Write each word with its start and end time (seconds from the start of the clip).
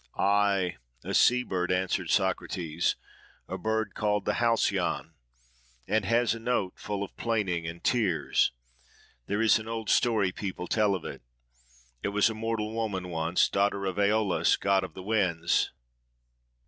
"Aye! 0.17 0.77
a 1.03 1.13
sea 1.13 1.43
bird," 1.43 1.71
answered 1.71 2.09
Socrates, 2.09 2.95
"a 3.47 3.55
bird 3.55 3.93
called 3.93 4.25
the 4.25 4.33
Halcyon, 4.33 5.13
and 5.87 6.05
has 6.05 6.33
a 6.33 6.39
note 6.39 6.73
full 6.79 7.03
of 7.03 7.15
plaining 7.17 7.67
and 7.67 7.83
tears. 7.83 8.51
There 9.27 9.43
is 9.43 9.59
an 9.59 9.67
old 9.67 9.91
story 9.91 10.31
people 10.31 10.65
tell 10.65 10.95
of 10.95 11.05
it. 11.05 11.21
It 12.01 12.07
was 12.07 12.31
a 12.31 12.33
mortal 12.33 12.73
woman 12.73 13.09
once, 13.09 13.47
daughter 13.47 13.85
of 13.85 13.99
Aeolus, 13.99 14.57
god 14.57 14.83
of 14.83 14.95
the 14.95 15.03
winds. 15.03 15.71